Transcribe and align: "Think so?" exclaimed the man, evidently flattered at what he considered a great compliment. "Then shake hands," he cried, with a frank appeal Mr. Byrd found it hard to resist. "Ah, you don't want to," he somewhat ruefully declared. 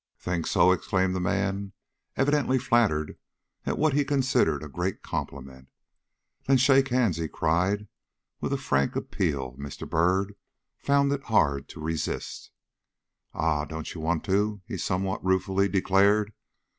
"Think 0.17 0.47
so?" 0.47 0.71
exclaimed 0.71 1.13
the 1.15 1.19
man, 1.19 1.73
evidently 2.17 2.57
flattered 2.57 3.19
at 3.67 3.77
what 3.77 3.93
he 3.93 4.03
considered 4.03 4.63
a 4.63 4.67
great 4.67 5.03
compliment. 5.03 5.67
"Then 6.47 6.57
shake 6.57 6.87
hands," 6.87 7.17
he 7.17 7.27
cried, 7.27 7.87
with 8.39 8.51
a 8.51 8.57
frank 8.57 8.95
appeal 8.95 9.53
Mr. 9.59 9.87
Byrd 9.87 10.33
found 10.79 11.11
it 11.11 11.25
hard 11.25 11.69
to 11.69 11.79
resist. 11.81 12.49
"Ah, 13.35 13.59
you 13.61 13.67
don't 13.67 13.95
want 13.95 14.23
to," 14.23 14.63
he 14.65 14.75
somewhat 14.75 15.23
ruefully 15.23 15.69
declared. 15.69 16.33